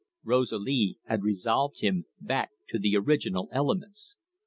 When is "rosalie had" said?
0.23-1.21